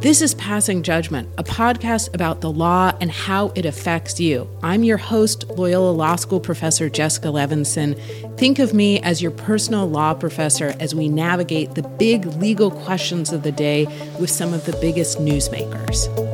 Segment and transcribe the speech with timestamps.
[0.00, 4.48] This is Passing Judgment, a podcast about the law and how it affects you.
[4.62, 7.96] I'm your host, Loyola Law School professor Jessica Levinson.
[8.38, 13.32] Think of me as your personal law professor as we navigate the big legal questions
[13.32, 13.86] of the day
[14.18, 16.27] with some of the biggest newsmakers.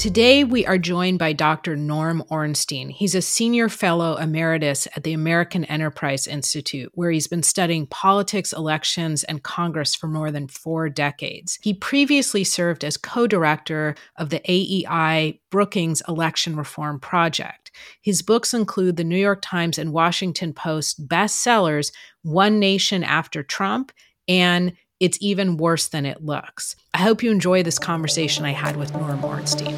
[0.00, 1.76] Today, we are joined by Dr.
[1.76, 2.88] Norm Ornstein.
[2.88, 8.54] He's a senior fellow emeritus at the American Enterprise Institute, where he's been studying politics,
[8.54, 11.58] elections, and Congress for more than four decades.
[11.60, 17.70] He previously served as co director of the AEI Brookings Election Reform Project.
[18.00, 21.92] His books include the New York Times and Washington Post bestsellers
[22.22, 23.92] One Nation After Trump
[24.26, 26.76] and it's even worse than it looks.
[26.94, 29.76] I hope you enjoy this conversation I had with Norm Ornstein.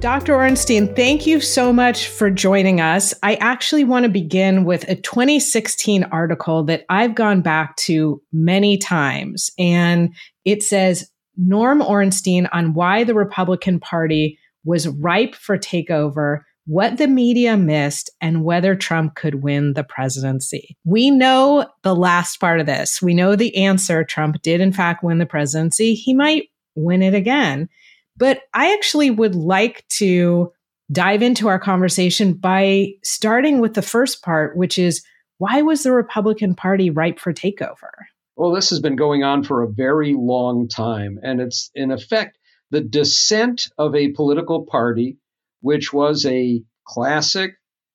[0.00, 0.36] Dr.
[0.36, 3.12] Ornstein, thank you so much for joining us.
[3.22, 8.78] I actually want to begin with a 2016 article that I've gone back to many
[8.78, 9.50] times.
[9.58, 16.98] And it says Norm Ornstein on why the Republican Party was ripe for takeover what
[16.98, 20.76] the media missed and whether Trump could win the presidency.
[20.84, 23.00] We know the last part of this.
[23.00, 24.04] We know the answer.
[24.04, 25.94] Trump did, in fact, win the presidency.
[25.94, 27.68] He might win it again.
[28.16, 30.52] But I actually would like to
[30.90, 35.04] dive into our conversation by starting with the first part, which is
[35.38, 37.90] why was the Republican Party ripe for takeover?
[38.36, 41.18] Well, this has been going on for a very long time.
[41.22, 42.38] And it's, in effect,
[42.70, 45.18] the descent of a political party
[45.60, 47.52] which was a classic,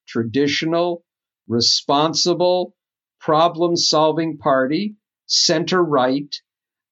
[0.08, 1.04] traditional,
[1.48, 2.76] responsible,
[3.20, 4.96] problem solving party,
[5.28, 6.36] center right,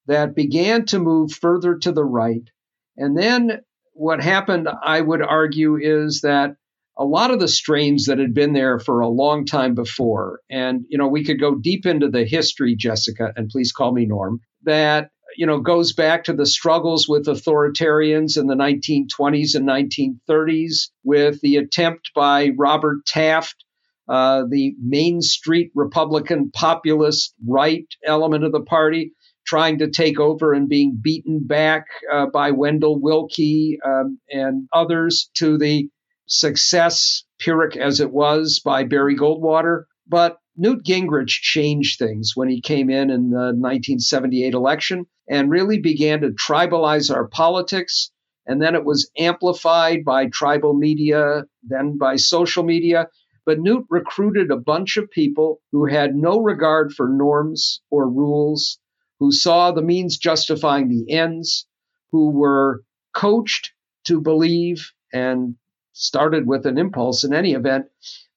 [0.07, 2.49] that began to move further to the right.
[2.97, 3.61] And then
[3.93, 6.55] what happened, I would argue, is that
[6.97, 10.85] a lot of the strains that had been there for a long time before, and
[10.89, 14.41] you know, we could go deep into the history, Jessica, and please call me Norm,
[14.63, 20.89] that you know, goes back to the struggles with authoritarians in the 1920s and 1930s,
[21.03, 23.63] with the attempt by Robert Taft,
[24.07, 29.13] uh, the Main Street Republican populist right element of the party,
[29.45, 35.29] trying to take over and being beaten back uh, by Wendell Willkie um, and others,
[35.35, 35.89] to the
[36.27, 39.83] success, Pyrrhic as it was, by Barry Goldwater.
[40.07, 45.79] But Newt Gingrich changed things when he came in in the 1978 election and really
[45.79, 48.11] began to tribalize our politics.
[48.45, 53.07] And then it was amplified by tribal media, then by social media.
[53.45, 58.79] But Newt recruited a bunch of people who had no regard for norms or rules,
[59.19, 61.67] who saw the means justifying the ends,
[62.11, 62.81] who were
[63.13, 63.71] coached
[64.05, 65.55] to believe and
[65.93, 67.85] started with an impulse in any event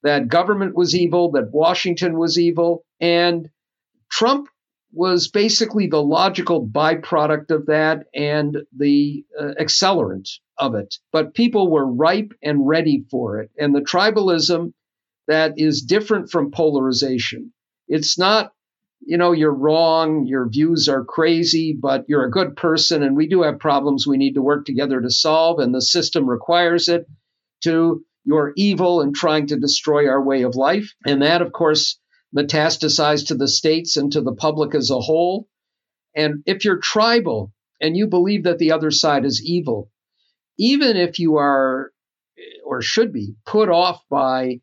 [0.02, 2.84] that government was evil, that Washington was evil.
[3.00, 3.48] And
[4.10, 4.48] Trump
[4.92, 10.97] was basically the logical byproduct of that and the uh, accelerant of it.
[11.12, 13.50] But people were ripe and ready for it.
[13.58, 14.72] And the tribalism
[15.28, 17.52] that is different from polarization.
[17.88, 18.52] It's not,
[19.00, 23.28] you know, you're wrong, your views are crazy, but you're a good person, and we
[23.28, 27.06] do have problems we need to work together to solve, and the system requires it
[27.62, 30.94] to you're evil and trying to destroy our way of life.
[31.04, 31.98] And that, of course,
[32.37, 35.48] metastasized to the states and to the public as a whole.
[36.15, 39.91] And if you're tribal and you believe that the other side is evil,
[40.59, 41.93] even if you are
[42.65, 44.60] or should be put off by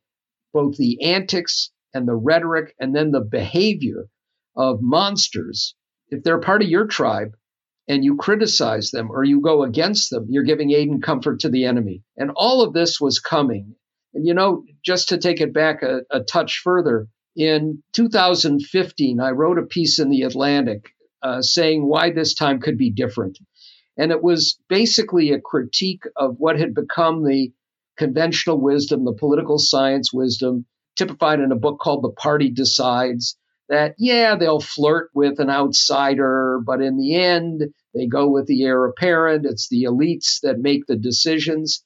[0.53, 4.07] both the antics and the rhetoric and then the behavior
[4.55, 5.75] of monsters,
[6.09, 7.35] if they're part of your tribe,
[7.89, 11.49] and you criticize them or you go against them, you're giving aid and comfort to
[11.49, 12.03] the enemy.
[12.15, 13.75] And all of this was coming.
[14.13, 17.07] And you know, just to take it back a, a touch further,
[17.39, 20.89] in 2015, I wrote a piece in the Atlantic
[21.23, 23.39] uh, saying why this time could be different.
[23.97, 27.53] And it was basically a critique of what had become the
[27.97, 30.65] conventional wisdom, the political science wisdom,
[30.97, 33.37] typified in a book called The Party Decides,
[33.69, 37.63] that, yeah, they'll flirt with an outsider, but in the end,
[37.95, 39.45] they go with the heir apparent.
[39.45, 41.85] It's the elites that make the decisions.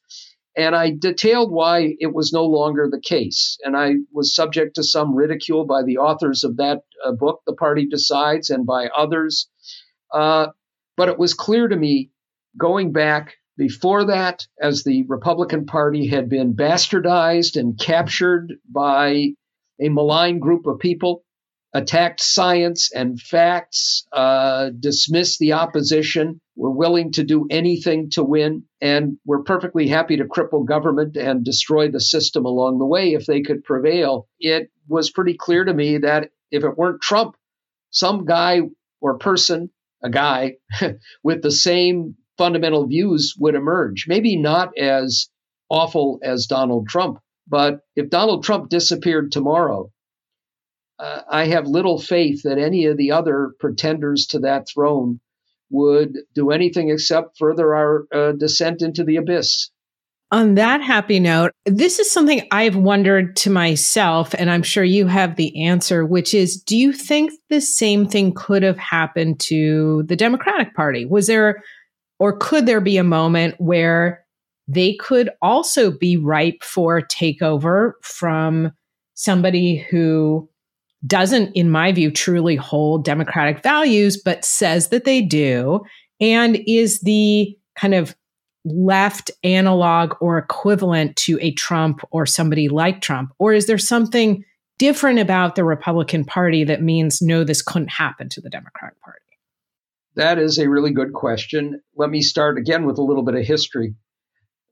[0.56, 3.58] And I detailed why it was no longer the case.
[3.64, 7.56] And I was subject to some ridicule by the authors of that uh, book, The
[7.56, 9.50] Party Decides, and by others.
[10.14, 10.48] Uh,
[10.96, 12.12] but it was clear to me
[12.58, 19.34] going back before that, as the Republican Party had been bastardized and captured by
[19.80, 21.24] a malign group of people
[21.74, 28.64] attacked science and facts, uh, dismissed the opposition, we're willing to do anything to win,
[28.80, 33.26] and we're perfectly happy to cripple government and destroy the system along the way if
[33.26, 34.28] they could prevail.
[34.40, 37.36] It was pretty clear to me that if it weren't Trump,
[37.90, 38.62] some guy
[39.02, 39.72] or person,
[40.04, 40.58] a guy
[41.24, 44.06] with the same fundamental views would emerge.
[44.08, 45.30] Maybe not as
[45.70, 49.92] awful as Donald Trump, but if Donald Trump disappeared tomorrow,
[51.00, 55.20] uh, I have little faith that any of the other pretenders to that throne
[55.74, 59.70] would do anything except further our uh, descent into the abyss.
[60.32, 65.06] On that happy note, this is something I've wondered to myself, and I'm sure you
[65.06, 70.04] have the answer, which is do you think the same thing could have happened to
[70.08, 71.06] the Democratic Party?
[71.06, 71.62] Was there,
[72.18, 74.26] or could there be a moment where
[74.68, 78.72] they could also be ripe for takeover from
[79.14, 80.50] somebody who
[81.06, 85.82] doesn't, in my view, truly hold democratic values, but says that they do,
[86.20, 88.16] and is the kind of
[88.66, 93.34] left analog or equivalent to a Trump or somebody like Trump?
[93.40, 94.44] Or is there something
[94.78, 99.20] different about the Republican Party that means no, this couldn't happen to the Democratic Party?
[100.16, 101.82] That is a really good question.
[101.96, 103.96] Let me start again with a little bit of history.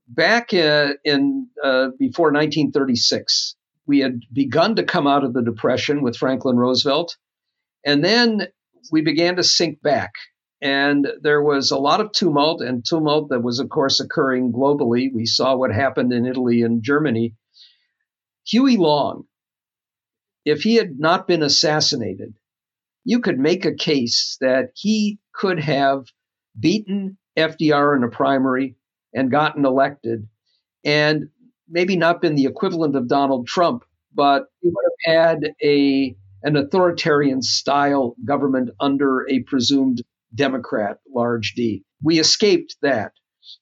[0.07, 3.55] Back uh, in uh, before 1936,
[3.91, 7.17] we had begun to come out of the Depression with Franklin Roosevelt,
[7.85, 8.47] and then
[8.89, 10.13] we began to sink back.
[10.61, 15.13] And there was a lot of tumult, and tumult that was, of course, occurring globally.
[15.13, 17.35] We saw what happened in Italy and Germany.
[18.47, 19.25] Huey Long,
[20.45, 22.35] if he had not been assassinated,
[23.03, 26.05] you could make a case that he could have
[26.57, 28.77] beaten FDR in a primary
[29.13, 30.29] and gotten elected.
[30.85, 31.27] And
[31.71, 33.83] maybe not been the equivalent of Donald Trump,
[34.13, 40.01] but he would have had a an authoritarian style government under a presumed
[40.33, 41.83] Democrat, large D.
[42.03, 43.13] We escaped that.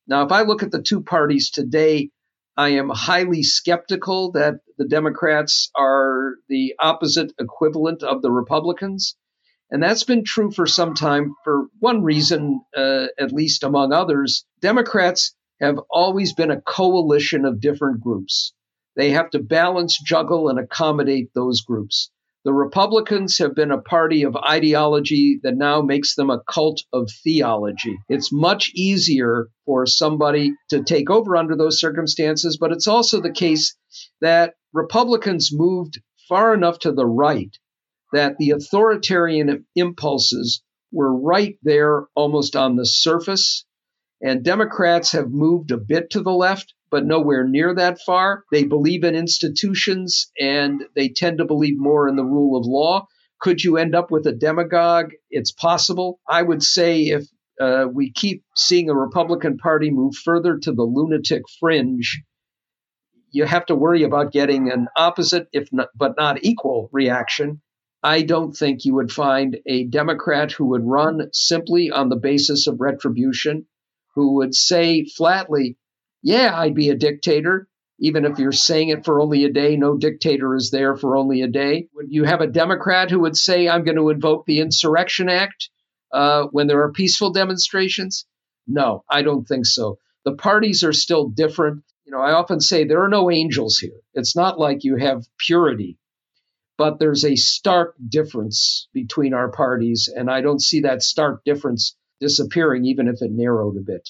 [0.07, 2.09] Now, if I look at the two parties today,
[2.55, 9.15] I am highly skeptical that the Democrats are the opposite equivalent of the Republicans.
[9.71, 14.45] And that's been true for some time for one reason, uh, at least among others.
[14.61, 18.53] Democrats have always been a coalition of different groups.
[18.95, 22.11] They have to balance, juggle, and accommodate those groups.
[22.45, 27.09] The Republicans have been a party of ideology that now makes them a cult of
[27.23, 27.97] theology.
[28.07, 33.31] It's much easier for somebody to take over under those circumstances, but it's also the
[33.31, 33.75] case
[34.21, 37.51] that Republicans moved far enough to the right
[38.13, 43.65] that the authoritarian impulses were right there almost on the surface
[44.21, 48.43] and Democrats have moved a bit to the left, but nowhere near that far.
[48.51, 53.07] They believe in institutions and they tend to believe more in the rule of law.
[53.39, 55.11] Could you end up with a demagogue?
[55.29, 56.19] It's possible.
[56.27, 57.25] I would say if
[57.61, 62.21] uh, we keep seeing a Republican Party move further to the lunatic fringe,
[63.31, 67.61] you have to worry about getting an opposite, if not, but not equal reaction.
[68.01, 72.67] I don't think you would find a Democrat who would run simply on the basis
[72.67, 73.67] of retribution
[74.15, 75.77] who would say flatly,
[76.21, 77.67] Yeah, I'd be a dictator,
[77.99, 79.75] even if you're saying it for only a day.
[79.77, 81.87] No dictator is there for only a day.
[81.93, 85.69] Would you have a Democrat who would say, I'm going to invoke the Insurrection Act
[86.11, 88.25] uh, when there are peaceful demonstrations?
[88.67, 89.99] No, I don't think so.
[90.25, 91.83] The parties are still different.
[92.05, 93.99] You know, I often say there are no angels here.
[94.13, 95.97] It's not like you have purity,
[96.77, 100.09] but there's a stark difference between our parties.
[100.13, 104.09] And I don't see that stark difference disappearing, even if it narrowed a bit.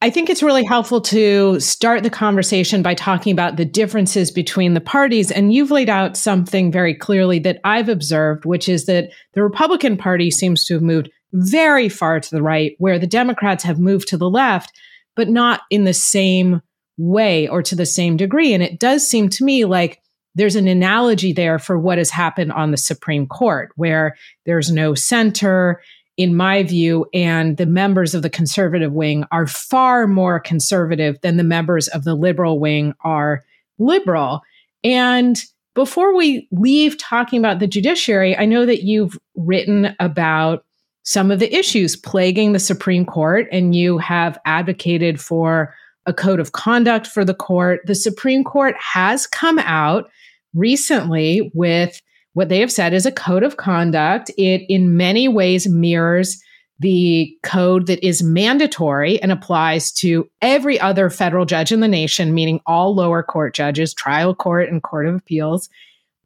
[0.00, 4.74] I think it's really helpful to start the conversation by talking about the differences between
[4.74, 5.32] the parties.
[5.32, 9.96] And you've laid out something very clearly that I've observed, which is that the Republican
[9.96, 14.06] Party seems to have moved very far to the right, where the Democrats have moved
[14.08, 14.72] to the left,
[15.16, 16.62] but not in the same
[16.96, 18.54] way or to the same degree.
[18.54, 20.00] And it does seem to me like
[20.36, 24.16] there's an analogy there for what has happened on the Supreme Court, where
[24.46, 25.80] there's no center
[26.18, 31.36] in my view, and the members of the conservative wing are far more conservative than
[31.36, 33.44] the members of the liberal wing are
[33.78, 34.42] liberal.
[34.82, 35.40] And
[35.74, 40.64] before we leave talking about the judiciary, I know that you've written about
[41.04, 45.72] some of the issues plaguing the Supreme Court, and you have advocated for
[46.04, 47.80] a code of conduct for the court.
[47.86, 50.10] The Supreme Court has come out
[50.52, 52.02] recently with
[52.38, 54.30] what they have said is a code of conduct.
[54.38, 56.40] It, in many ways, mirrors
[56.78, 62.32] the code that is mandatory and applies to every other federal judge in the nation,
[62.32, 65.68] meaning all lower court judges, trial court, and court of appeals.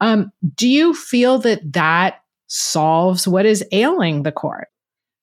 [0.02, 4.68] Um, do you feel that that solves what is ailing the court?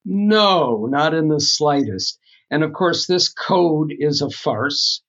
[0.05, 2.17] No, not in the slightest.
[2.49, 5.03] And of course, this code is a farce.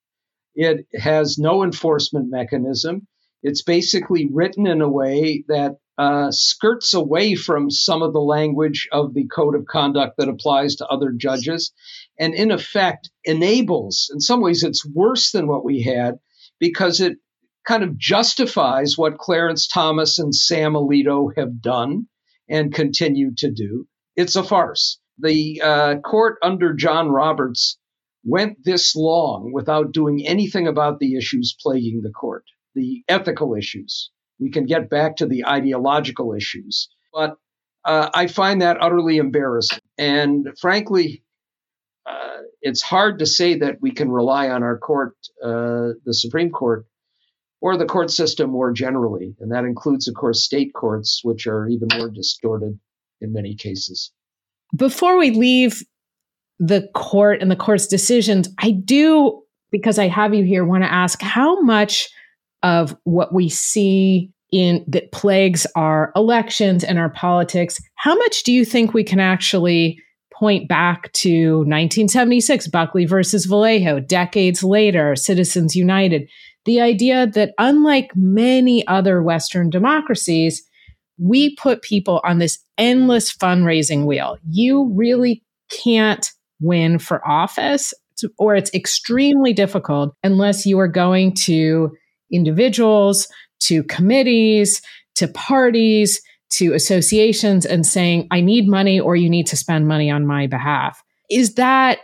[0.55, 3.07] It has no enforcement mechanism.
[3.43, 8.89] It's basically written in a way that uh, skirts away from some of the language
[8.91, 11.73] of the code of conduct that applies to other judges,
[12.19, 16.19] and in effect enables, in some ways, it's worse than what we had
[16.59, 17.19] because it
[17.67, 22.07] kind of justifies what Clarence Thomas and Sam Alito have done
[22.49, 23.87] and continue to do.
[24.17, 24.99] It's a farce.
[25.19, 27.79] The uh, court under John Roberts
[28.25, 34.11] went this long without doing anything about the issues plaguing the court, the ethical issues.
[34.39, 36.89] We can get back to the ideological issues.
[37.13, 37.37] But
[37.85, 39.81] uh, I find that utterly embarrassing.
[39.99, 41.23] And frankly,
[42.07, 46.51] uh, it's hard to say that we can rely on our court, uh, the Supreme
[46.51, 46.87] Court,
[47.61, 49.35] or the court system more generally.
[49.41, 52.79] And that includes, of course, state courts, which are even more distorted
[53.21, 54.13] in many cases.
[54.75, 55.83] Before we leave
[56.59, 60.93] the court and the court's decisions, I do, because I have you here, want to
[60.93, 62.09] ask how much
[62.63, 68.53] of what we see in that plagues our elections and our politics, how much do
[68.53, 69.99] you think we can actually
[70.33, 76.29] point back to 1976, Buckley versus Valeo, decades later, Citizens United?
[76.65, 80.63] The idea that unlike many other Western democracies,
[81.19, 84.39] we put people on this endless fundraising wheel.
[84.49, 87.95] You really can't win for office,
[88.39, 91.91] or it's extremely difficult unless you are going to
[92.33, 93.29] individuals,
[93.61, 94.83] to committees,
[95.17, 96.21] to parties,
[96.51, 100.47] to associations, and saying, I need money or you need to spend money on my
[100.47, 101.03] behalf.
[101.31, 101.99] Is that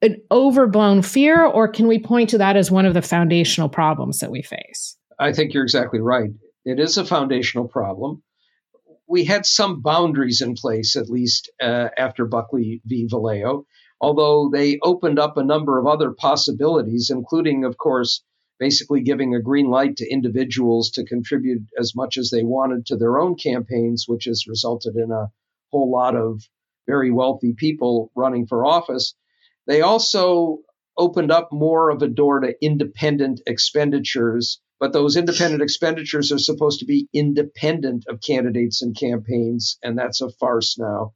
[0.00, 4.20] an overblown fear, or can we point to that as one of the foundational problems
[4.20, 4.96] that we face?
[5.18, 6.30] I think you're exactly right.
[6.64, 8.22] It is a foundational problem
[9.08, 13.08] we had some boundaries in place, at least uh, after Buckley v.
[13.10, 13.64] Valeo,
[14.00, 18.22] although they opened up a number of other possibilities, including, of course,
[18.58, 22.96] basically giving a green light to individuals to contribute as much as they wanted to
[22.96, 25.30] their own campaigns, which has resulted in a
[25.70, 26.42] whole lot of
[26.86, 29.14] very wealthy people running for office.
[29.66, 30.58] They also
[30.96, 36.80] opened up more of a door to independent expenditures but those independent expenditures are supposed
[36.80, 41.14] to be independent of candidates and campaigns, and that's a farce now.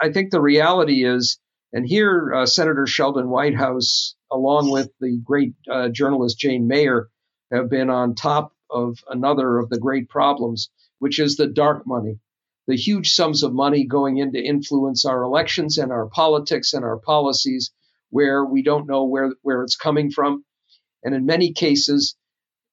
[0.00, 1.38] I think the reality is,
[1.72, 7.08] and here uh, Senator Sheldon Whitehouse, along with the great uh, journalist Jane Mayer,
[7.50, 12.18] have been on top of another of the great problems, which is the dark money,
[12.66, 16.84] the huge sums of money going in to influence our elections and our politics and
[16.84, 17.72] our policies,
[18.10, 20.44] where we don't know where, where it's coming from.
[21.02, 22.16] And in many cases,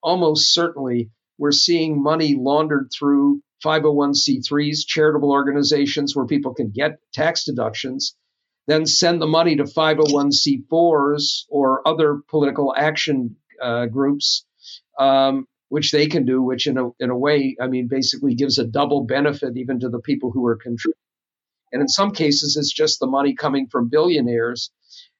[0.02, 7.46] almost certainly we're seeing money laundered through 501c3s, charitable organizations where people can get tax
[7.46, 8.16] deductions,
[8.68, 14.46] then send the money to 501c4s or other political action uh, groups,
[15.00, 18.58] um, which they can do, which in a, in a way, I mean, basically gives
[18.58, 21.00] a double benefit even to the people who are contributing.
[21.72, 24.72] And in some cases, it's just the money coming from billionaires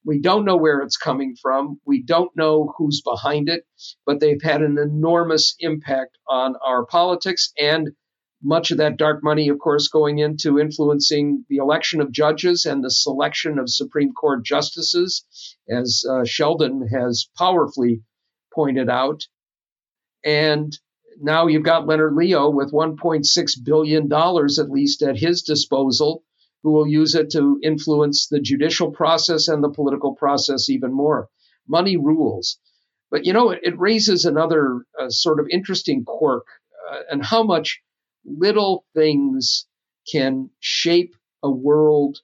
[0.06, 1.80] we don't know where it's coming from.
[1.86, 3.66] We don't know who's behind it,
[4.06, 7.90] but they've had an enormous impact on our politics and
[8.42, 12.84] much of that dark money, of course, going into influencing the election of judges and
[12.84, 15.26] the selection of Supreme Court justices,
[15.70, 18.04] as uh, Sheldon has powerfully
[18.54, 19.24] pointed out.
[20.24, 20.78] And
[21.22, 26.24] now you've got Leonard Leo with $1.6 billion at least at his disposal
[26.64, 31.30] who will use it to influence the judicial process and the political process even more.
[31.68, 32.58] Money rules.
[33.12, 36.48] But you know, it, it raises another uh, sort of interesting quirk
[36.92, 37.82] uh, and how much
[38.26, 39.66] little things
[40.12, 42.20] can shape a world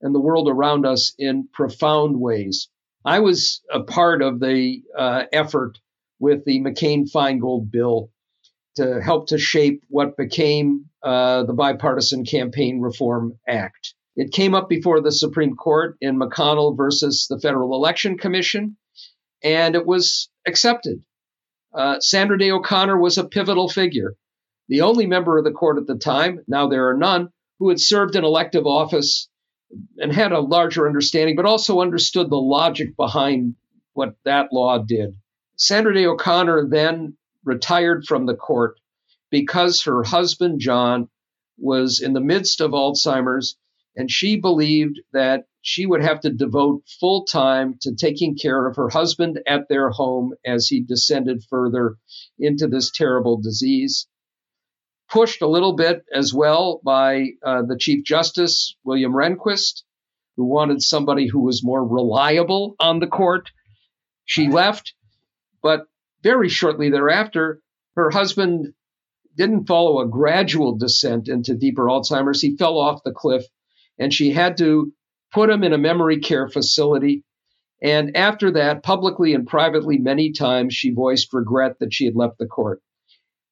[0.00, 2.68] and the world around us in profound ways.
[3.04, 5.78] I was a part of the uh, effort
[6.18, 8.10] with the McCain Feingold bill
[8.76, 13.94] to help to shape what became uh, the Bipartisan Campaign Reform Act.
[14.16, 18.76] It came up before the Supreme Court in McConnell versus the Federal Election Commission,
[19.42, 21.02] and it was accepted.
[21.72, 24.14] Uh, Sandra Day O'Connor was a pivotal figure,
[24.70, 27.80] the only member of the court at the time, now there are none, who had
[27.80, 29.28] served in elective office
[29.98, 33.56] and had a larger understanding, but also understood the logic behind
[33.94, 35.16] what that law did.
[35.56, 38.78] Sandra Day O'Connor then retired from the court
[39.28, 41.08] because her husband, John,
[41.58, 43.56] was in the midst of Alzheimer's,
[43.96, 48.76] and she believed that she would have to devote full time to taking care of
[48.76, 51.96] her husband at their home as he descended further
[52.38, 54.06] into this terrible disease.
[55.10, 59.82] Pushed a little bit as well by uh, the Chief Justice, William Rehnquist,
[60.36, 63.50] who wanted somebody who was more reliable on the court.
[64.24, 64.94] She left,
[65.62, 65.86] but
[66.22, 67.60] very shortly thereafter,
[67.96, 68.72] her husband
[69.36, 72.40] didn't follow a gradual descent into deeper Alzheimer's.
[72.40, 73.44] He fell off the cliff,
[73.98, 74.92] and she had to
[75.32, 77.24] put him in a memory care facility.
[77.82, 82.38] And after that, publicly and privately, many times, she voiced regret that she had left
[82.38, 82.80] the court.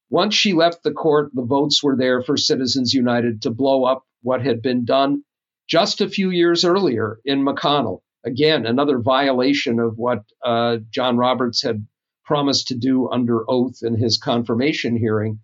[0.09, 4.03] Once she left the court, the votes were there for Citizens United to blow up
[4.21, 5.23] what had been done
[5.67, 8.01] just a few years earlier in McConnell.
[8.25, 11.85] Again, another violation of what uh, John Roberts had
[12.25, 15.39] promised to do under oath in his confirmation hearing,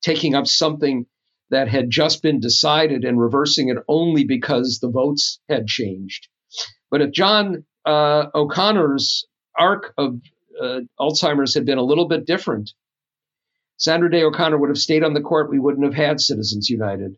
[0.00, 1.06] taking up something
[1.50, 6.28] that had just been decided and reversing it only because the votes had changed.
[6.90, 10.20] But if John uh, O'Connor's arc of
[10.60, 12.72] uh, Alzheimer's had been a little bit different,
[13.82, 15.50] Sandra Day O'Connor would have stayed on the court.
[15.50, 17.16] We wouldn't have had Citizens United.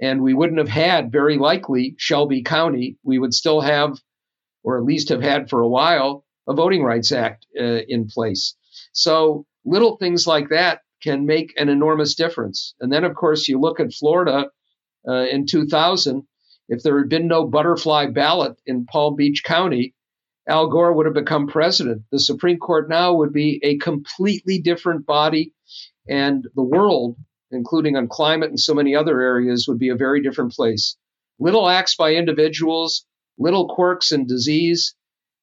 [0.00, 2.96] And we wouldn't have had, very likely, Shelby County.
[3.04, 3.98] We would still have,
[4.64, 8.56] or at least have had for a while, a Voting Rights Act uh, in place.
[8.94, 12.74] So little things like that can make an enormous difference.
[12.80, 14.46] And then, of course, you look at Florida
[15.06, 16.22] uh, in 2000.
[16.70, 19.94] If there had been no butterfly ballot in Palm Beach County,
[20.48, 22.02] Al Gore would have become president.
[22.10, 25.52] The Supreme Court now would be a completely different body,
[26.08, 27.16] and the world,
[27.50, 30.96] including on climate and so many other areas, would be a very different place.
[31.38, 33.04] Little acts by individuals,
[33.38, 34.94] little quirks and disease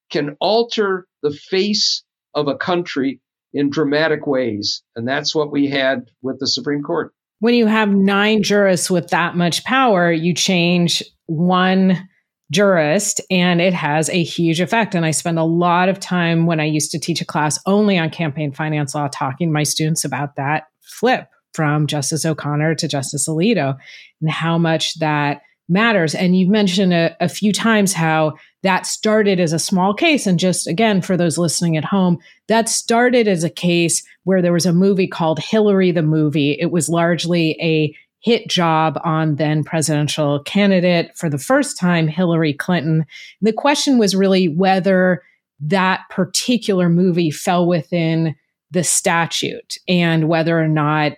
[0.10, 3.22] can alter the face of a country
[3.54, 4.84] in dramatic ways.
[4.96, 7.14] And that's what we had with the Supreme Court.
[7.40, 12.10] When you have nine jurists with that much power, you change one
[12.52, 14.96] jurist and it has a huge effect.
[14.96, 17.98] And I spend a lot of time when I used to teach a class only
[17.98, 22.88] on campaign finance law talking to my students about that flip from Justice O'Connor to
[22.88, 23.78] Justice Alito
[24.22, 26.16] and how much that matters.
[26.16, 30.26] And you've mentioned a, a, few times how that started as a small case.
[30.26, 34.54] And just again, for those listening at home, that started as a case where there
[34.54, 36.58] was a movie called Hillary the Movie.
[36.60, 42.54] It was largely a hit job on then presidential candidate for the first time, Hillary
[42.54, 43.06] Clinton.
[43.42, 45.24] The question was really whether
[45.62, 48.36] that particular movie fell within
[48.72, 51.14] the statute and whether or not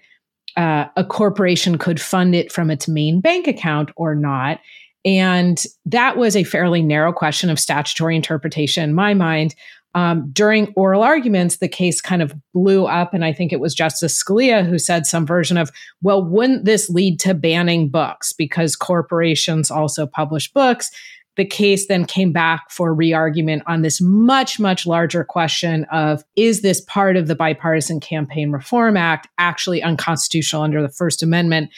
[0.57, 4.59] uh, a corporation could fund it from its main bank account or not.
[5.03, 9.55] And that was a fairly narrow question of statutory interpretation in my mind.
[9.93, 13.13] Um, during oral arguments, the case kind of blew up.
[13.13, 15.69] And I think it was Justice Scalia who said some version of,
[16.01, 20.91] well, wouldn't this lead to banning books because corporations also publish books?
[21.38, 26.62] the case then came back for re-argument on this much much larger question of is
[26.62, 31.69] this part of the bipartisan campaign reform act actually unconstitutional under the first amendment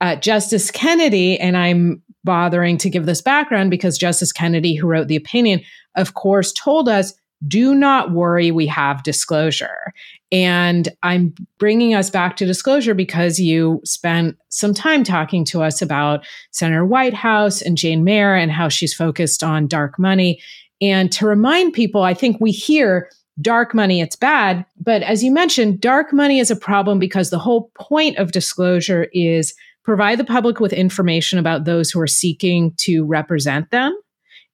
[0.00, 5.08] uh, justice kennedy and i'm bothering to give this background because justice kennedy who wrote
[5.08, 5.60] the opinion
[5.96, 7.14] of course told us
[7.46, 9.92] do not worry, we have disclosure.
[10.32, 15.82] And I'm bringing us back to disclosure because you spent some time talking to us
[15.82, 20.40] about Senator Whitehouse and Jane Mayer and how she's focused on dark money.
[20.80, 24.64] And to remind people, I think we hear dark money, it's bad.
[24.78, 29.08] But as you mentioned, dark money is a problem because the whole point of disclosure
[29.12, 33.98] is provide the public with information about those who are seeking to represent them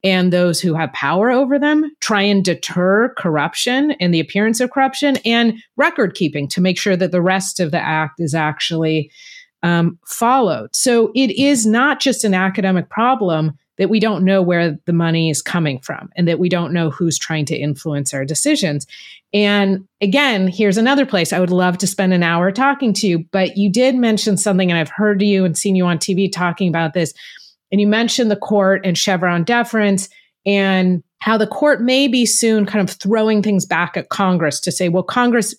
[0.07, 4.71] and those who have power over them, try and deter corruption and the appearance of
[4.71, 9.11] corruption, and record keeping to make sure that the rest of the act is actually
[9.65, 10.77] um, followed.
[10.77, 15.29] So it is not just an academic problem that we don't know where the money
[15.29, 18.87] is coming from and that we don't know who's trying to influence our decisions.
[19.35, 23.25] And again, here's another place I would love to spend an hour talking to you,
[23.33, 26.69] but you did mention something, and I've heard you and seen you on TV talking
[26.69, 27.13] about this
[27.71, 30.09] and you mentioned the court and Chevron deference
[30.45, 34.71] and how the court may be soon kind of throwing things back at Congress to
[34.71, 35.55] say, well, Congress,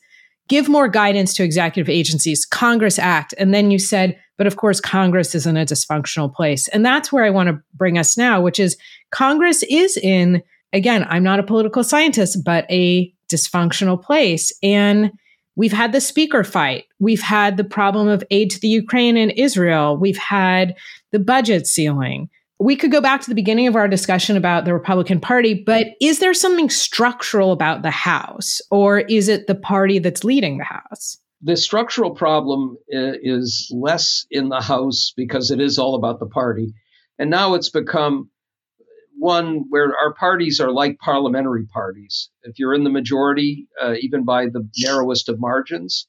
[0.48, 3.34] give more guidance to executive agencies, Congress act.
[3.38, 6.68] And then you said, but of course, Congress is in a dysfunctional place.
[6.70, 8.78] And that's where I want to bring us now, which is
[9.12, 10.42] Congress is in,
[10.72, 14.54] again, I'm not a political scientist, but a dysfunctional place.
[14.64, 15.12] And
[15.58, 16.86] We've had the speaker fight.
[17.00, 19.98] We've had the problem of aid to the Ukraine and Israel.
[19.98, 20.76] We've had
[21.12, 22.30] the budget ceiling.
[22.60, 25.88] We could go back to the beginning of our discussion about the Republican Party, but
[26.00, 30.64] is there something structural about the House, or is it the party that's leading the
[30.64, 31.18] House?
[31.42, 36.26] The structural problem uh, is less in the House because it is all about the
[36.28, 36.74] party.
[37.20, 38.30] And now it's become
[39.18, 42.30] one where our parties are like parliamentary parties.
[42.44, 46.08] If you're in the majority, uh, even by the narrowest of margins,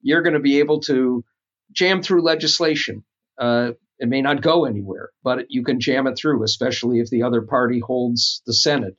[0.00, 1.24] you're going to be able to
[1.72, 3.04] jam through legislation.
[3.38, 7.22] Uh, it may not go anywhere, but you can jam it through, especially if the
[7.22, 8.96] other party holds the Senate.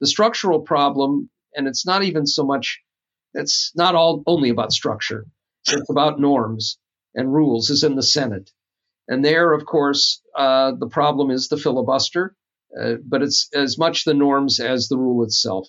[0.00, 2.80] The structural problem, and it's not even so much,
[3.32, 5.26] it's not all only about structure,
[5.66, 6.78] it's about norms
[7.14, 8.50] and rules, is in the Senate.
[9.08, 12.34] And there, of course, uh, the problem is the filibuster,
[12.80, 15.68] uh, but it's as much the norms as the rule itself.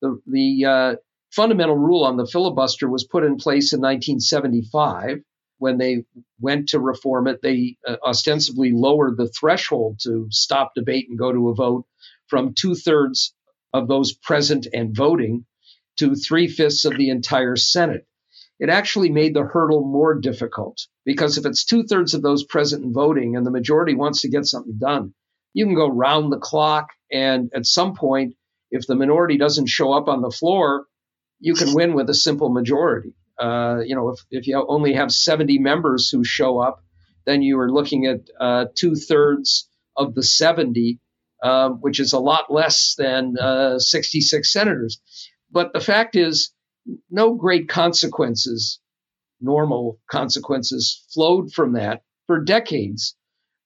[0.00, 0.96] The, the uh,
[1.32, 5.20] fundamental rule on the filibuster was put in place in 1975
[5.58, 6.04] when they
[6.40, 7.40] went to reform it.
[7.42, 11.86] They uh, ostensibly lowered the threshold to stop debate and go to a vote
[12.28, 13.34] from two thirds
[13.72, 15.46] of those present and voting
[15.98, 18.06] to three fifths of the entire Senate.
[18.60, 22.84] It actually made the hurdle more difficult because if it's two thirds of those present
[22.84, 25.14] and voting and the majority wants to get something done,
[25.54, 26.90] you can go round the clock.
[27.10, 28.34] And at some point,
[28.70, 30.84] if the minority doesn't show up on the floor,
[31.40, 33.14] you can win with a simple majority.
[33.40, 36.82] Uh, you know, if, if you only have 70 members who show up,
[37.24, 41.00] then you are looking at uh, two thirds of the 70,
[41.42, 45.00] uh, which is a lot less than uh, 66 senators.
[45.50, 46.52] But the fact is,
[47.10, 48.80] no great consequences,
[49.40, 53.16] normal consequences, flowed from that for decades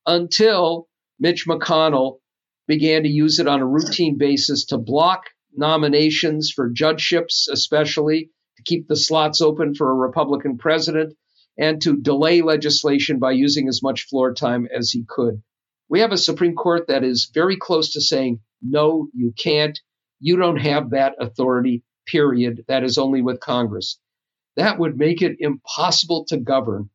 [0.07, 2.19] until Mitch McConnell
[2.67, 5.25] began to use it on a routine basis to block
[5.57, 11.15] nominations for judgeships, especially to keep the slots open for a Republican president,
[11.57, 15.43] and to delay legislation by using as much floor time as he could.
[15.89, 19.79] We have a Supreme Court that is very close to saying, no, you can't.
[20.21, 22.65] You don't have that authority, period.
[22.69, 23.99] That is only with Congress.
[24.57, 26.91] That would make it impossible to govern.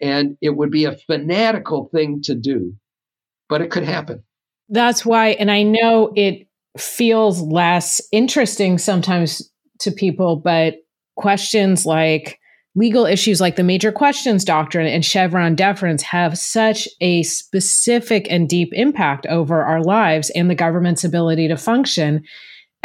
[0.00, 2.74] And it would be a fanatical thing to do,
[3.50, 4.22] but it could happen.
[4.70, 10.76] That's why, and I know it feels less interesting sometimes to people, but
[11.16, 12.38] questions like
[12.76, 18.48] legal issues like the major questions doctrine and Chevron deference have such a specific and
[18.48, 22.22] deep impact over our lives and the government's ability to function.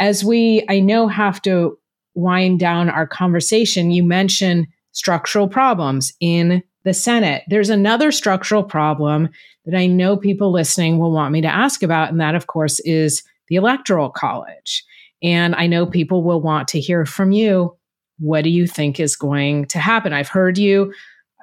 [0.00, 1.78] As we, I know, have to
[2.14, 7.44] wind down our conversation, you mentioned structural problems in the Senate.
[7.48, 9.28] There's another structural problem
[9.66, 12.80] that I know people listening will want me to ask about, and that, of course,
[12.80, 14.84] is the Electoral College.
[15.22, 17.76] And I know people will want to hear from you.
[18.18, 20.12] What do you think is going to happen?
[20.12, 20.92] I've heard you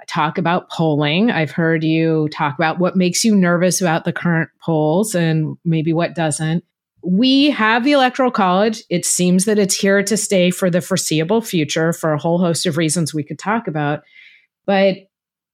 [0.08, 1.32] talk about polling.
[1.32, 5.94] I've heard you talk about what makes you nervous about the current polls and maybe
[5.94, 6.64] what doesn't.
[7.06, 8.84] We have the Electoral College.
[8.90, 12.66] It seems that it's here to stay for the foreseeable future for a whole host
[12.66, 14.02] of reasons we could talk about.
[14.66, 14.98] But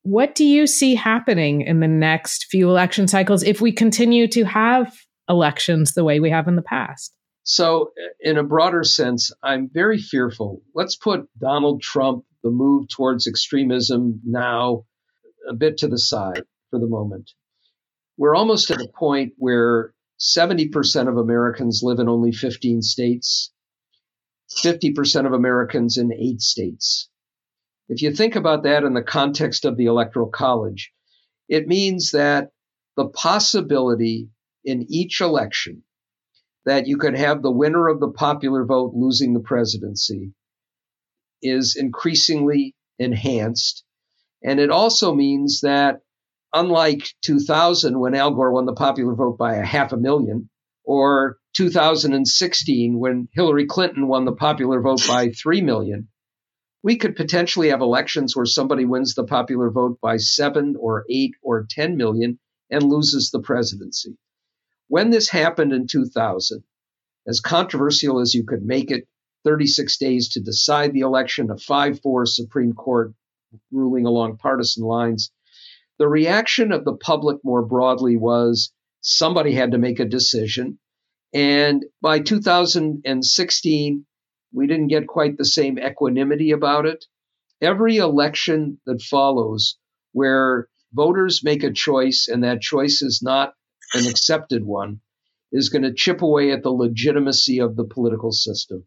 [0.03, 4.43] what do you see happening in the next few election cycles if we continue to
[4.45, 4.93] have
[5.27, 7.13] elections the way we have in the past?
[7.43, 10.61] So, in a broader sense, I'm very fearful.
[10.75, 14.85] Let's put Donald Trump, the move towards extremism now,
[15.49, 17.31] a bit to the side for the moment.
[18.17, 23.51] We're almost at a point where 70% of Americans live in only 15 states,
[24.63, 27.08] 50% of Americans in eight states.
[27.89, 30.93] If you think about that in the context of the Electoral College,
[31.47, 32.51] it means that
[32.95, 34.29] the possibility
[34.63, 35.83] in each election
[36.65, 40.33] that you could have the winner of the popular vote losing the presidency
[41.41, 43.83] is increasingly enhanced.
[44.43, 46.01] And it also means that,
[46.53, 50.49] unlike 2000, when Al Gore won the popular vote by a half a million,
[50.83, 56.07] or 2016, when Hillary Clinton won the popular vote by 3 million,
[56.81, 61.31] we could potentially have elections where somebody wins the popular vote by 7 or 8
[61.41, 62.39] or 10 million
[62.69, 64.17] and loses the presidency.
[64.87, 66.63] When this happened in 2000,
[67.27, 69.07] as controversial as you could make it,
[69.45, 73.13] 36 days to decide the election, a 5 4 Supreme Court
[73.71, 75.31] ruling along partisan lines,
[75.97, 80.79] the reaction of the public more broadly was somebody had to make a decision.
[81.33, 84.05] And by 2016,
[84.53, 87.05] we didn't get quite the same equanimity about it.
[87.61, 89.77] Every election that follows,
[90.11, 93.53] where voters make a choice and that choice is not
[93.93, 95.01] an accepted one,
[95.51, 98.85] is going to chip away at the legitimacy of the political system.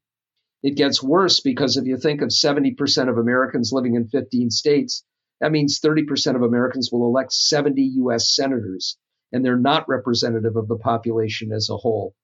[0.62, 5.04] It gets worse because if you think of 70% of Americans living in 15 states,
[5.40, 8.96] that means 30% of Americans will elect 70 US senators,
[9.32, 12.14] and they're not representative of the population as a whole.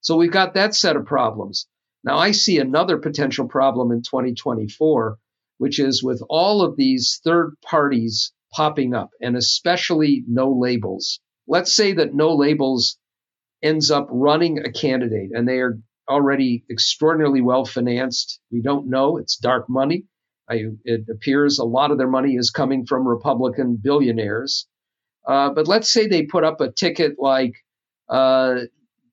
[0.00, 1.68] So we've got that set of problems.
[2.04, 5.16] Now, I see another potential problem in 2024,
[5.58, 11.74] which is with all of these third parties popping up, and especially no labels let's
[11.74, 12.98] say that no labels
[13.62, 18.40] ends up running a candidate and they are already extraordinarily well financed.
[18.50, 20.04] We don't know, it's dark money.
[20.48, 24.66] I, it appears a lot of their money is coming from Republican billionaires.
[25.26, 27.54] Uh, but let's say they put up a ticket like
[28.10, 28.56] uh,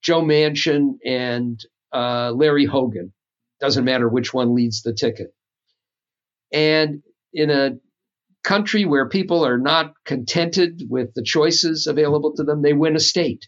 [0.01, 1.58] Joe Manchin and
[1.93, 3.13] uh, Larry Hogan.
[3.60, 5.34] Doesn't matter which one leads the ticket.
[6.51, 7.77] And in a
[8.43, 12.99] country where people are not contented with the choices available to them, they win a
[12.99, 13.47] state.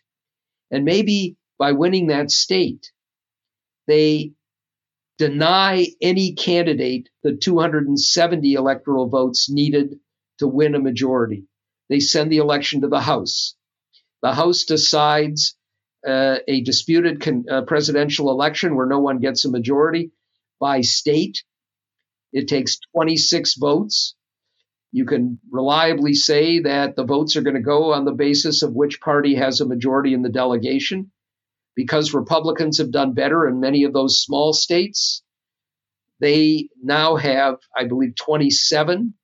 [0.72, 2.92] And maybe by winning that state,
[3.88, 4.34] they
[5.18, 10.00] deny any candidate the 270 electoral votes needed
[10.40, 11.46] to win a majority.
[11.90, 13.56] They send the election to the House.
[14.22, 15.56] The House decides
[16.08, 20.12] uh, a disputed con- uh, presidential election where no one gets a majority
[20.60, 21.44] by state.
[22.34, 24.16] It takes 26 votes.
[24.92, 28.74] You can reliably say that the votes are going to go on the basis of
[28.74, 31.12] which party has a majority in the delegation.
[31.76, 35.24] Because Republicans have done better in many of those small states,
[36.20, 39.16] they now have, I believe, 27.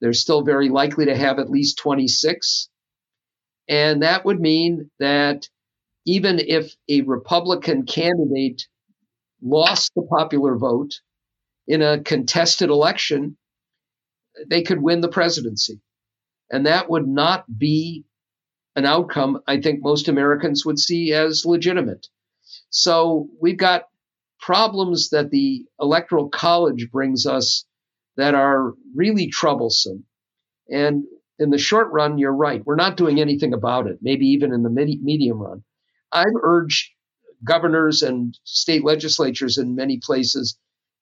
[0.00, 2.68] They're still very likely to have at least 26.
[3.68, 5.48] And that would mean that
[6.06, 8.66] even if a Republican candidate
[9.42, 10.92] lost the popular vote
[11.66, 13.36] in a contested election,
[14.48, 15.80] they could win the presidency.
[16.50, 18.04] And that would not be
[18.76, 22.06] an outcome I think most Americans would see as legitimate.
[22.70, 23.84] So we've got
[24.40, 27.64] problems that the Electoral College brings us
[28.16, 30.04] that are really troublesome.
[30.68, 31.04] And
[31.38, 32.64] in the short run, you're right.
[32.64, 35.64] We're not doing anything about it, maybe even in the medium run.
[36.14, 36.90] I've urged
[37.44, 40.56] governors and state legislatures in many places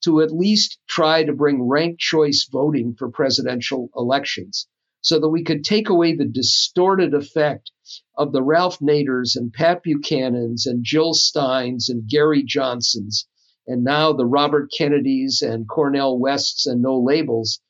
[0.04, 4.66] to at least try to bring ranked choice voting for presidential elections
[5.02, 7.70] so that we could take away the distorted effect
[8.16, 13.26] of the Ralph Naders and Pat Buchanans and Jill Steins and Gary Johnsons
[13.66, 17.60] and now the Robert Kennedys and Cornel Wests and no labels,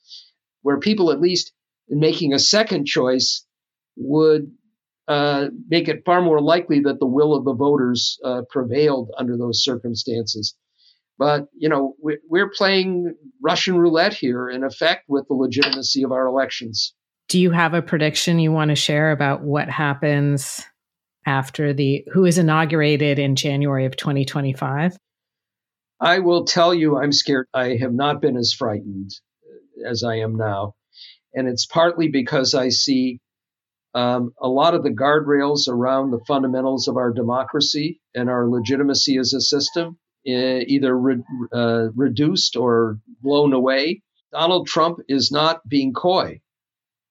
[0.62, 1.52] where people, at least
[1.88, 3.44] in making a second choice,
[3.96, 4.52] would
[5.08, 9.36] uh, make it far more likely that the will of the voters uh, prevailed under
[9.36, 10.54] those circumstances.
[11.18, 16.26] But, you know, we're playing Russian roulette here, in effect, with the legitimacy of our
[16.26, 16.94] elections.
[17.28, 20.62] Do you have a prediction you want to share about what happens
[21.26, 24.96] after the who is inaugurated in January of 2025?
[26.00, 27.46] I will tell you, I'm scared.
[27.54, 29.12] I have not been as frightened
[29.86, 30.74] as I am now.
[31.34, 33.20] And it's partly because I see
[33.94, 39.18] um, a lot of the guardrails around the fundamentals of our democracy and our legitimacy
[39.18, 44.02] as a system either re- uh, reduced or blown away.
[44.32, 46.40] Donald Trump is not being coy.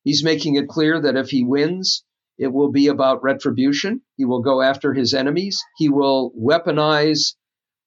[0.04, 2.04] He's making it clear that if he wins,
[2.38, 4.02] it will be about retribution.
[4.18, 5.62] He will go after his enemies.
[5.78, 7.36] He will weaponize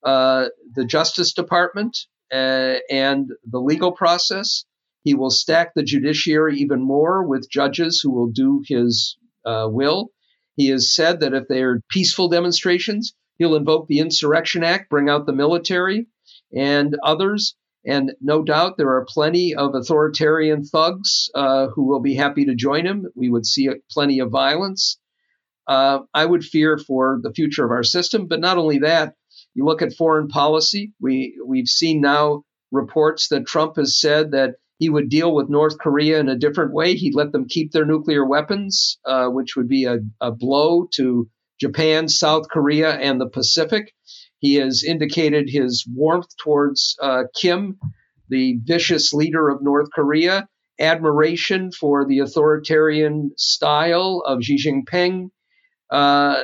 [0.05, 1.97] uh, the Justice Department
[2.33, 4.65] uh, and the legal process.
[5.05, 10.11] He will stack the judiciary even more with judges who will do his uh, will.
[10.57, 15.09] He has said that if they are peaceful demonstrations, He'll invoke the Insurrection Act, bring
[15.09, 16.07] out the military
[16.55, 17.57] and others.
[17.87, 22.55] And no doubt there are plenty of authoritarian thugs uh, who will be happy to
[22.55, 23.07] join him.
[23.15, 24.99] We would see plenty of violence.
[25.67, 28.27] Uh, I would fear for the future of our system.
[28.27, 29.15] But not only that,
[29.55, 30.93] you look at foreign policy.
[31.01, 35.79] We we've seen now reports that Trump has said that he would deal with North
[35.79, 36.95] Korea in a different way.
[36.95, 41.29] He'd let them keep their nuclear weapons, uh, which would be a, a blow to
[41.61, 43.93] Japan, South Korea, and the Pacific.
[44.39, 47.79] He has indicated his warmth towards uh, Kim,
[48.29, 50.49] the vicious leader of North Korea,
[50.81, 55.31] admiration for the authoritarian style of Xi Jinping.
[55.91, 56.43] Uh,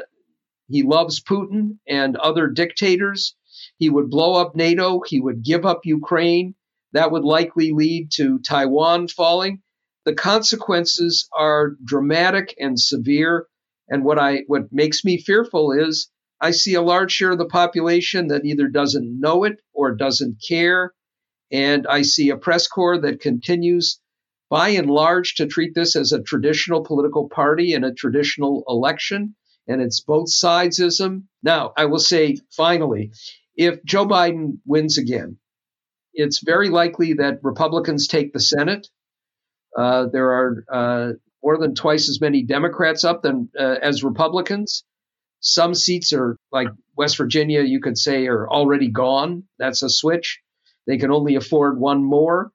[0.69, 3.35] he loves Putin and other dictators.
[3.79, 5.01] He would blow up NATO.
[5.05, 6.55] He would give up Ukraine.
[6.93, 9.63] That would likely lead to Taiwan falling.
[10.05, 13.47] The consequences are dramatic and severe.
[13.89, 17.45] And what I what makes me fearful is I see a large share of the
[17.45, 20.95] population that either doesn't know it or doesn't care.
[21.53, 24.01] And I see a press corps that continues
[24.49, 29.37] by and large to treat this as a traditional political party and a traditional election.
[29.69, 31.25] And it's both sidesism.
[31.43, 33.13] Now, I will say finally,
[33.55, 35.39] if Joe Biden wins again,
[36.13, 38.89] it's very likely that Republicans take the Senate.
[39.77, 44.85] Uh, there are uh, more than twice as many Democrats up than uh, as Republicans.
[45.41, 49.45] Some seats are like West Virginia, you could say, are already gone.
[49.59, 50.41] That's a switch.
[50.87, 52.51] They can only afford one more.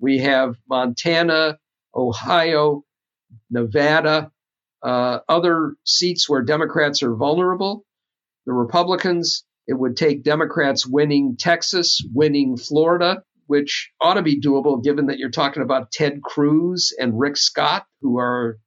[0.00, 1.58] We have Montana,
[1.94, 2.84] Ohio,
[3.50, 4.30] Nevada,
[4.82, 7.84] uh, other seats where Democrats are vulnerable.
[8.46, 14.82] The Republicans, it would take Democrats winning Texas, winning Florida, which ought to be doable
[14.82, 18.58] given that you're talking about Ted Cruz and Rick Scott, who are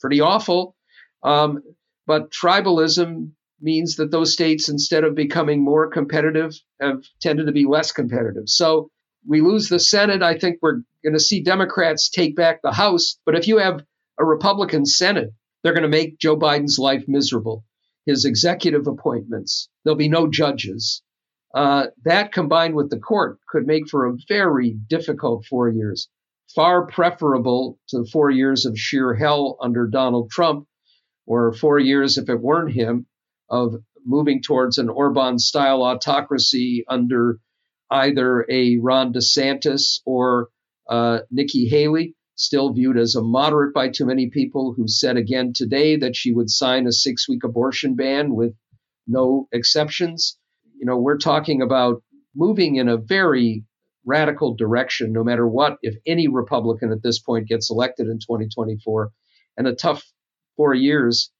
[0.00, 0.74] pretty awful.
[1.22, 1.62] Um,
[2.06, 7.64] but tribalism means that those states, instead of becoming more competitive, have tended to be
[7.64, 8.48] less competitive.
[8.48, 8.90] So
[9.26, 10.22] we lose the Senate.
[10.22, 13.18] I think we're going to see Democrats take back the House.
[13.24, 13.80] But if you have
[14.18, 17.64] a Republican Senate, they're going to make Joe Biden's life miserable.
[18.06, 21.02] His executive appointments, there'll be no judges.
[21.54, 26.08] Uh, that combined with the court could make for a very difficult four years,
[26.54, 30.66] far preferable to the four years of sheer hell under Donald Trump,
[31.26, 33.06] or four years, if it weren't him,
[33.48, 37.38] of moving towards an Orban style autocracy under
[37.90, 40.48] either a Ron DeSantis or
[40.88, 45.52] uh, Nikki Haley, still viewed as a moderate by too many people, who said again
[45.54, 48.54] today that she would sign a six week abortion ban with
[49.06, 50.38] no exceptions.
[50.78, 52.02] You know, we're talking about
[52.34, 53.64] moving in a very
[54.04, 59.10] radical direction, no matter what, if any Republican at this point gets elected in 2024,
[59.56, 60.02] and a tough
[60.56, 61.30] four years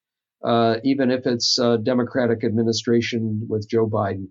[0.45, 4.29] uh, even if it's a Democratic administration with Joe Biden.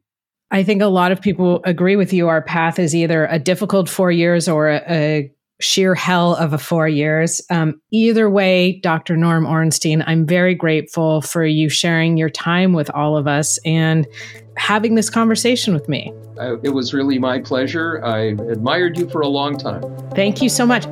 [0.50, 2.28] I think a lot of people agree with you.
[2.28, 6.58] Our path is either a difficult four years or a, a sheer hell of a
[6.58, 7.41] four years.
[7.50, 9.15] Um, either way, Dr.
[9.15, 14.08] Norm Ornstein, I'm very grateful for you sharing your time with all of us and
[14.58, 16.13] having this conversation with me.
[16.39, 18.04] Uh, it was really my pleasure.
[18.04, 19.84] I admired you for a long time.
[20.12, 20.86] Thank you so much.